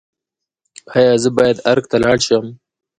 [0.95, 2.45] ایا زه باید ارګ ته لاړ شم؟